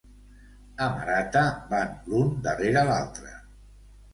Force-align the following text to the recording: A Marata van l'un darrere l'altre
A 0.85 0.87
Marata 0.93 1.43
van 1.73 1.93
l'un 2.09 2.33
darrere 2.49 2.85
l'altre 2.89 3.37